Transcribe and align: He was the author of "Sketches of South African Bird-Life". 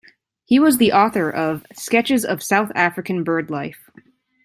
He 0.45 0.57
was 0.57 0.77
the 0.77 0.93
author 0.93 1.29
of 1.29 1.63
"Sketches 1.75 2.25
of 2.25 2.41
South 2.41 2.71
African 2.73 3.23
Bird-Life". 3.23 3.91